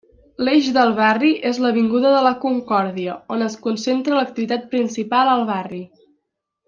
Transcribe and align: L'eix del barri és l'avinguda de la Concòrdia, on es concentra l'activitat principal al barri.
L'eix 0.45 0.69
del 0.77 0.93
barri 0.99 1.29
és 1.49 1.59
l'avinguda 1.65 2.13
de 2.15 2.23
la 2.29 2.31
Concòrdia, 2.45 3.19
on 3.37 3.49
es 3.49 3.59
concentra 3.67 4.17
l'activitat 4.21 4.67
principal 4.73 5.35
al 5.35 5.45
barri. 5.55 5.83